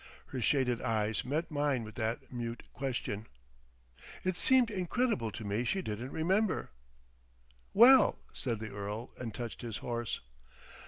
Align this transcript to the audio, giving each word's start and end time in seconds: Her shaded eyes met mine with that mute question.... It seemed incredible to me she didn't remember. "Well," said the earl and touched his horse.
Her 0.29 0.41
shaded 0.41 0.81
eyes 0.81 1.23
met 1.23 1.51
mine 1.51 1.83
with 1.83 1.93
that 1.93 2.33
mute 2.33 2.63
question.... 2.73 3.27
It 4.23 4.35
seemed 4.35 4.71
incredible 4.71 5.29
to 5.31 5.43
me 5.43 5.63
she 5.63 5.83
didn't 5.83 6.09
remember. 6.09 6.71
"Well," 7.75 8.17
said 8.33 8.57
the 8.59 8.71
earl 8.71 9.11
and 9.19 9.31
touched 9.31 9.61
his 9.61 9.77
horse. 9.77 10.19